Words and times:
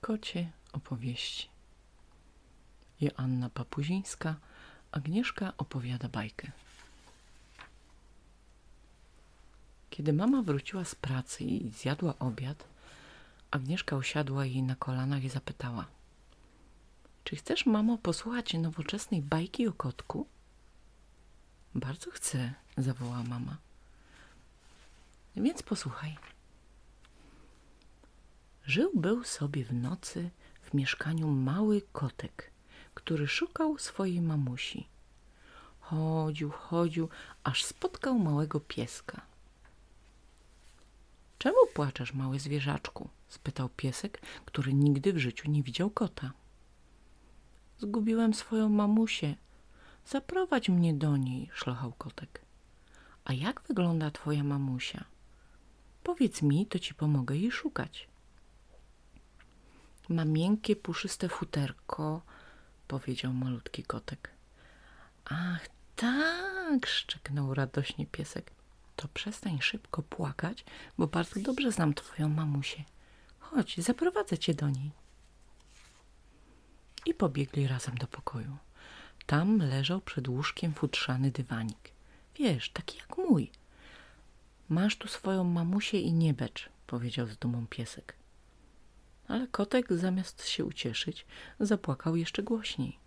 Kocie 0.00 0.50
opowieści. 0.72 1.48
Joanna 3.00 3.50
Papuzińska, 3.50 4.36
Agnieszka 4.92 5.52
opowiada 5.58 6.08
bajkę. 6.08 6.52
Kiedy 9.90 10.12
mama 10.12 10.42
wróciła 10.42 10.84
z 10.84 10.94
pracy 10.94 11.44
i 11.44 11.70
zjadła 11.70 12.18
obiad, 12.18 12.64
Agnieszka 13.50 13.96
usiadła 13.96 14.46
jej 14.46 14.62
na 14.62 14.74
kolanach 14.74 15.24
i 15.24 15.28
zapytała 15.28 15.86
Czy 17.24 17.36
chcesz, 17.36 17.66
mamo, 17.66 17.98
posłuchać 17.98 18.54
nowoczesnej 18.54 19.22
bajki 19.22 19.68
o 19.68 19.72
kotku? 19.72 20.26
Bardzo 21.74 22.10
chcę, 22.10 22.54
zawołała 22.76 23.22
mama. 23.22 23.56
Więc 25.36 25.62
posłuchaj. 25.62 26.29
Żył 28.70 28.90
był 28.94 29.24
sobie 29.24 29.64
w 29.64 29.72
nocy 29.72 30.30
w 30.62 30.74
mieszkaniu 30.74 31.28
mały 31.28 31.82
kotek, 31.92 32.50
który 32.94 33.28
szukał 33.28 33.78
swojej 33.78 34.20
mamusi. 34.20 34.86
Chodził, 35.80 36.50
chodził, 36.50 37.08
aż 37.44 37.64
spotkał 37.64 38.18
małego 38.18 38.60
pieska. 38.60 39.20
Czemu 41.38 41.56
płaczesz, 41.74 42.14
mały 42.14 42.38
zwierzaczku? 42.40 43.08
spytał 43.28 43.68
piesek, 43.68 44.20
który 44.44 44.74
nigdy 44.74 45.12
w 45.12 45.18
życiu 45.18 45.50
nie 45.50 45.62
widział 45.62 45.90
kota. 45.90 46.32
Zgubiłem 47.78 48.34
swoją 48.34 48.68
mamusię. 48.68 49.34
Zaprowadź 50.06 50.68
mnie 50.68 50.94
do 50.94 51.16
niej, 51.16 51.50
szlochał 51.52 51.92
kotek. 51.92 52.40
A 53.24 53.32
jak 53.32 53.62
wygląda 53.68 54.10
twoja 54.10 54.44
mamusia? 54.44 55.04
Powiedz 56.02 56.42
mi, 56.42 56.66
to 56.66 56.78
ci 56.78 56.94
pomogę 56.94 57.36
jej 57.36 57.50
szukać. 57.50 58.09
Ma 60.10 60.24
miękkie, 60.24 60.76
puszyste 60.76 61.28
futerko, 61.28 62.22
powiedział 62.88 63.32
malutki 63.32 63.82
kotek. 63.82 64.30
Ach, 65.24 65.68
tak, 65.96 66.86
szczeknął 66.86 67.54
radośnie 67.54 68.06
piesek. 68.06 68.50
To 68.96 69.08
przestań 69.08 69.60
szybko 69.60 70.02
płakać, 70.02 70.64
bo 70.98 71.06
bardzo 71.06 71.40
dobrze 71.40 71.72
znam 71.72 71.94
twoją 71.94 72.28
mamusię. 72.28 72.84
Chodź, 73.38 73.78
zaprowadzę 73.78 74.38
cię 74.38 74.54
do 74.54 74.68
niej. 74.68 74.90
I 77.06 77.14
pobiegli 77.14 77.66
razem 77.68 77.94
do 77.94 78.06
pokoju. 78.06 78.56
Tam 79.26 79.58
leżał 79.58 80.00
przed 80.00 80.28
łóżkiem 80.28 80.74
futrzany 80.74 81.30
dywanik. 81.30 81.92
Wiesz, 82.36 82.70
taki 82.70 82.98
jak 82.98 83.18
mój. 83.18 83.50
Masz 84.68 84.96
tu 84.96 85.08
swoją 85.08 85.44
mamusię 85.44 86.00
i 86.00 86.12
nie 86.12 86.34
becz, 86.34 86.68
powiedział 86.86 87.26
z 87.26 87.36
dumą 87.36 87.66
piesek 87.66 88.19
ale 89.30 89.46
kotek 89.46 89.92
zamiast 89.92 90.46
się 90.46 90.64
ucieszyć, 90.64 91.26
zapłakał 91.60 92.16
jeszcze 92.16 92.42
głośniej. 92.42 92.98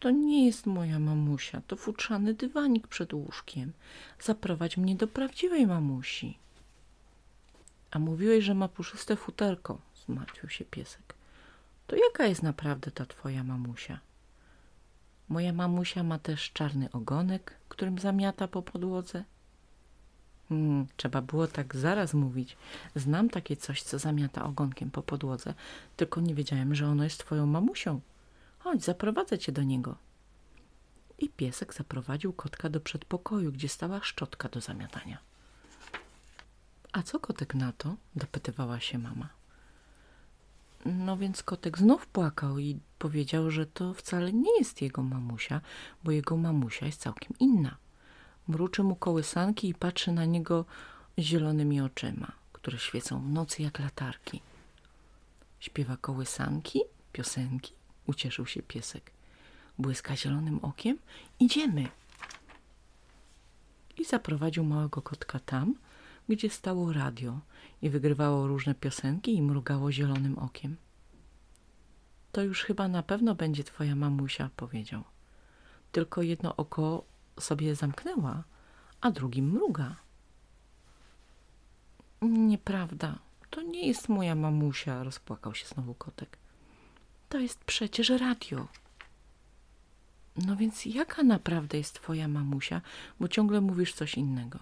To 0.00 0.10
nie 0.10 0.46
jest 0.46 0.66
moja 0.66 0.98
mamusia, 0.98 1.62
to 1.66 1.76
futrzany 1.76 2.34
dywanik 2.34 2.86
przed 2.86 3.12
łóżkiem. 3.14 3.72
Zaprowadź 4.20 4.76
mnie 4.76 4.94
do 4.96 5.08
prawdziwej 5.08 5.66
mamusi. 5.66 6.38
A 7.90 7.98
mówiłeś, 7.98 8.44
że 8.44 8.54
ma 8.54 8.68
puszyste 8.68 9.16
futerko, 9.16 9.78
zmartwił 10.06 10.48
się 10.48 10.64
piesek. 10.64 11.14
To 11.86 11.96
jaka 11.96 12.26
jest 12.26 12.42
naprawdę 12.42 12.90
ta 12.90 13.06
twoja 13.06 13.44
mamusia? 13.44 14.00
Moja 15.28 15.52
mamusia 15.52 16.02
ma 16.02 16.18
też 16.18 16.52
czarny 16.52 16.92
ogonek, 16.92 17.54
którym 17.68 17.98
zamiata 17.98 18.48
po 18.48 18.62
podłodze 18.62 19.24
Hmm, 20.52 20.86
trzeba 20.96 21.22
było 21.22 21.46
tak 21.46 21.76
zaraz 21.76 22.14
mówić. 22.14 22.56
Znam 22.96 23.30
takie 23.30 23.56
coś, 23.56 23.82
co 23.82 23.98
zamiata 23.98 24.44
ogonkiem 24.44 24.90
po 24.90 25.02
podłodze, 25.02 25.54
tylko 25.96 26.20
nie 26.20 26.34
wiedziałem, 26.34 26.74
że 26.74 26.86
ono 26.86 27.04
jest 27.04 27.18
twoją 27.18 27.46
mamusią. 27.46 28.00
Chodź, 28.58 28.84
zaprowadzę 28.84 29.38
cię 29.38 29.52
do 29.52 29.62
niego. 29.62 29.96
I 31.18 31.28
piesek 31.28 31.74
zaprowadził 31.74 32.32
kotka 32.32 32.68
do 32.68 32.80
przedpokoju, 32.80 33.52
gdzie 33.52 33.68
stała 33.68 34.00
szczotka 34.02 34.48
do 34.48 34.60
zamiatania. 34.60 35.18
A 36.92 37.02
co 37.02 37.20
kotek 37.20 37.54
na 37.54 37.72
to? 37.72 37.96
dopytywała 38.16 38.80
się 38.80 38.98
mama. 38.98 39.28
No 40.86 41.16
więc 41.16 41.42
kotek 41.42 41.78
znów 41.78 42.06
płakał 42.06 42.58
i 42.58 42.80
powiedział, 42.98 43.50
że 43.50 43.66
to 43.66 43.94
wcale 43.94 44.32
nie 44.32 44.58
jest 44.58 44.82
jego 44.82 45.02
mamusia, 45.02 45.60
bo 46.04 46.10
jego 46.10 46.36
mamusia 46.36 46.86
jest 46.86 47.00
całkiem 47.00 47.38
inna. 47.38 47.76
Mruczy 48.48 48.82
mu 48.82 48.96
kołysanki 48.96 49.68
i 49.68 49.74
patrzy 49.74 50.12
na 50.12 50.24
niego 50.24 50.64
zielonymi 51.18 51.80
oczyma, 51.80 52.32
które 52.52 52.78
świecą 52.78 53.20
w 53.20 53.28
nocy 53.28 53.62
jak 53.62 53.78
latarki. 53.78 54.40
Śpiewa 55.60 55.96
kołysanki, 55.96 56.80
piosenki, 57.12 57.72
ucieszył 58.06 58.46
się 58.46 58.62
piesek. 58.62 59.10
Błyska 59.78 60.16
zielonym 60.16 60.58
okiem. 60.62 60.98
Idziemy. 61.40 61.88
I 63.98 64.04
zaprowadził 64.04 64.64
małego 64.64 65.02
kotka 65.02 65.38
tam, 65.38 65.74
gdzie 66.28 66.50
stało 66.50 66.92
radio 66.92 67.40
i 67.82 67.90
wygrywało 67.90 68.46
różne 68.46 68.74
piosenki 68.74 69.34
i 69.36 69.42
mrugało 69.42 69.92
zielonym 69.92 70.38
okiem. 70.38 70.76
To 72.32 72.42
już 72.42 72.62
chyba 72.62 72.88
na 72.88 73.02
pewno 73.02 73.34
będzie 73.34 73.64
twoja 73.64 73.94
mamusia, 73.94 74.50
powiedział. 74.56 75.02
Tylko 75.92 76.22
jedno 76.22 76.56
oko 76.56 77.04
sobie 77.40 77.74
zamknęła, 77.74 78.44
a 79.00 79.10
drugim 79.10 79.50
mruga. 79.50 79.96
Nieprawda, 82.22 83.18
to 83.50 83.62
nie 83.62 83.86
jest 83.86 84.08
moja 84.08 84.34
mamusia, 84.34 85.04
rozpłakał 85.04 85.54
się 85.54 85.66
znowu 85.66 85.94
kotek. 85.94 86.38
To 87.28 87.38
jest 87.38 87.64
przecież 87.64 88.08
radio. 88.08 88.68
No 90.36 90.56
więc 90.56 90.86
jaka 90.86 91.22
naprawdę 91.22 91.78
jest 91.78 91.94
twoja 91.94 92.28
mamusia, 92.28 92.80
bo 93.20 93.28
ciągle 93.28 93.60
mówisz 93.60 93.94
coś 93.94 94.14
innego? 94.14 94.58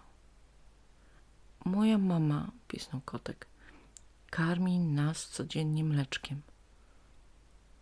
Moja 1.65 1.99
mama, 1.99 2.51
pisnął 2.69 3.01
kotek, 3.05 3.47
karmi 4.31 4.79
nas 4.79 5.29
codziennie 5.29 5.85
mleczkiem. 5.85 6.43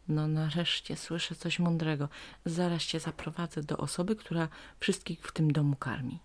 No 0.09 0.29
nareszcie 0.29 0.97
słyszę 0.97 1.35
coś 1.35 1.59
mądrego. 1.59 2.09
Zaraz 2.45 2.83
cię 2.83 3.01
zaprowadzę 3.01 3.63
do 3.63 3.77
osoby, 3.77 4.17
która 4.17 4.49
wszystkich 4.81 5.23
w 5.23 5.33
tym 5.33 5.53
domu 5.53 5.77
karmi. 5.77 6.19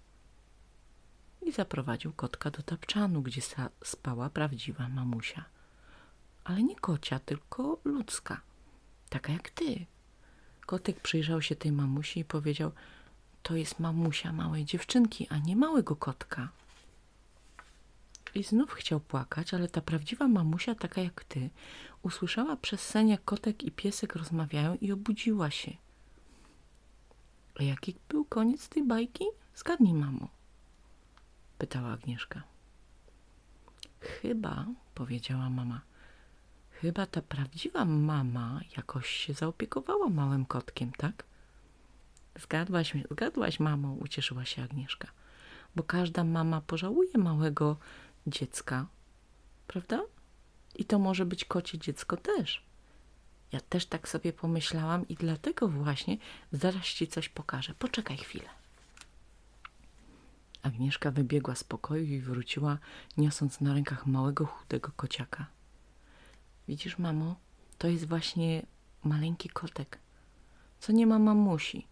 I 1.41 1.51
zaprowadził 1.51 2.13
kotka 2.13 2.51
do 2.51 2.63
tapczanu, 2.63 3.21
gdzie 3.21 3.41
spała 3.83 4.29
prawdziwa 4.29 4.89
mamusia. 4.89 5.45
Ale 6.43 6.63
nie 6.63 6.75
kocia, 6.75 7.19
tylko 7.19 7.79
ludzka. 7.83 8.41
Taka 9.09 9.33
jak 9.33 9.49
ty. 9.49 9.85
Kotek 10.65 10.99
przyjrzał 10.99 11.41
się 11.41 11.55
tej 11.55 11.71
mamusi 11.71 12.19
i 12.19 12.25
powiedział, 12.25 12.71
to 13.43 13.55
jest 13.55 13.79
mamusia 13.79 14.33
małej 14.33 14.65
dziewczynki, 14.65 15.27
a 15.29 15.37
nie 15.37 15.55
małego 15.55 15.95
kotka. 15.95 16.49
I 18.35 18.43
znów 18.43 18.71
chciał 18.71 18.99
płakać, 18.99 19.53
ale 19.53 19.67
ta 19.67 19.81
prawdziwa 19.81 20.27
mamusia, 20.27 20.75
taka 20.75 21.01
jak 21.01 21.23
ty, 21.23 21.49
usłyszała 22.01 22.55
przez 22.57 22.81
sen, 22.81 23.07
jak 23.07 23.23
kotek 23.25 23.63
i 23.63 23.71
piesek 23.71 24.15
rozmawiają 24.15 24.77
i 24.81 24.91
obudziła 24.91 25.51
się. 25.51 25.71
A 27.59 27.63
jaki 27.63 27.95
był 28.09 28.25
koniec 28.25 28.69
tej 28.69 28.83
bajki? 28.83 29.25
Zgadnij, 29.55 29.93
mamo. 29.93 30.27
Pytała 31.57 31.89
Agnieszka. 31.89 32.43
Chyba, 33.99 34.65
powiedziała 34.95 35.49
mama, 35.49 35.81
chyba 36.71 37.05
ta 37.05 37.21
prawdziwa 37.21 37.85
mama 37.85 38.59
jakoś 38.77 39.09
się 39.09 39.33
zaopiekowała 39.33 40.09
małym 40.09 40.45
kotkiem, 40.45 40.91
tak? 40.91 41.23
Zgadłaś, 42.39 42.93
zgadłaś, 43.11 43.59
mamo, 43.59 43.93
ucieszyła 43.93 44.45
się 44.45 44.63
Agnieszka. 44.63 45.07
Bo 45.75 45.83
każda 45.83 46.23
mama 46.23 46.61
pożałuje 46.61 47.17
małego 47.17 47.77
dziecka, 48.27 48.87
prawda? 49.67 50.01
I 50.75 50.85
to 50.85 50.99
może 50.99 51.25
być 51.25 51.45
kocie 51.45 51.77
dziecko 51.77 52.17
też. 52.17 52.63
Ja 53.51 53.61
też 53.61 53.85
tak 53.85 54.07
sobie 54.07 54.33
pomyślałam 54.33 55.07
i 55.07 55.15
dlatego 55.15 55.67
właśnie 55.67 56.17
zaraz 56.51 56.85
ci 56.85 57.07
coś 57.07 57.29
pokażę. 57.29 57.73
Poczekaj 57.79 58.17
chwilę. 58.17 58.49
Agnieszka 60.63 61.11
wybiegła 61.11 61.55
z 61.55 61.63
pokoju 61.63 62.03
i 62.03 62.19
wróciła, 62.19 62.77
niosąc 63.17 63.61
na 63.61 63.73
rękach 63.73 64.05
małego, 64.05 64.45
chudego 64.45 64.91
kociaka. 64.95 65.45
Widzisz, 66.67 66.97
mamo, 66.97 67.35
to 67.77 67.87
jest 67.87 68.07
właśnie 68.07 68.65
maleńki 69.03 69.49
kotek, 69.49 69.99
co 70.79 70.91
nie 70.91 71.07
ma 71.07 71.19
mamusi. 71.19 71.87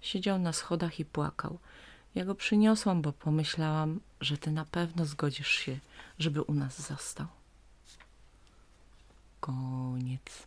Siedział 0.00 0.38
na 0.38 0.52
schodach 0.52 1.00
i 1.00 1.04
płakał. 1.04 1.58
Ja 2.14 2.24
go 2.24 2.34
przyniosłam, 2.34 3.02
bo 3.02 3.12
pomyślałam, 3.12 4.00
że 4.26 4.38
ty 4.38 4.50
na 4.50 4.64
pewno 4.64 5.04
zgodzisz 5.04 5.48
się, 5.48 5.78
żeby 6.18 6.42
u 6.42 6.54
nas 6.54 6.88
został. 6.88 7.26
Koniec. 9.40 10.46